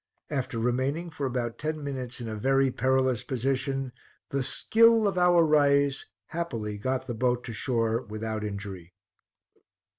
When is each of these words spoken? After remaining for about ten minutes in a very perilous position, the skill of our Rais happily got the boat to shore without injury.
After 0.31 0.57
remaining 0.57 1.11
for 1.11 1.27
about 1.27 1.59
ten 1.59 1.83
minutes 1.83 2.19
in 2.19 2.27
a 2.27 2.35
very 2.35 2.71
perilous 2.71 3.21
position, 3.23 3.91
the 4.31 4.41
skill 4.41 5.07
of 5.07 5.15
our 5.15 5.45
Rais 5.45 6.07
happily 6.29 6.79
got 6.79 7.05
the 7.05 7.13
boat 7.13 7.43
to 7.43 7.53
shore 7.53 8.01
without 8.01 8.43
injury. 8.43 8.95